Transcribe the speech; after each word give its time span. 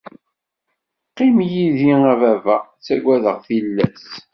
Qqim 1.09 1.37
yid-i 1.53 1.93
a 2.11 2.13
baba! 2.21 2.57
Ttagadeɣ 2.63 3.37
tillas. 3.45 4.05